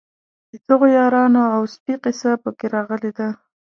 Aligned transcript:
د 0.51 0.53
دغو 0.67 0.87
یارانو 0.99 1.41
او 1.55 1.61
سپي 1.73 1.95
قصه 2.03 2.31
په 2.43 2.49
کې 2.57 2.65
راغلې 2.75 3.11
ده. 3.17 3.27